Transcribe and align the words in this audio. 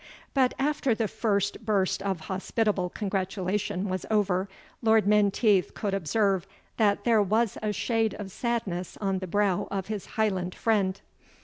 But 0.33 0.55
after 0.57 0.95
the 0.95 1.07
first 1.07 1.63
burst 1.63 2.01
of 2.01 2.21
hospitable 2.21 2.89
congratulation 2.89 3.87
was 3.87 4.03
over, 4.09 4.49
Lord 4.81 5.05
Menteith 5.05 5.75
could 5.75 5.93
observe 5.93 6.47
that 6.77 7.03
there 7.03 7.21
was 7.21 7.55
a 7.61 7.71
shade 7.71 8.15
of 8.15 8.31
sadness 8.31 8.97
on 8.99 9.19
the 9.19 9.27
brow 9.27 9.67
of 9.69 9.89
his 9.89 10.07
Highland 10.17 10.55
friend. 10.55 10.99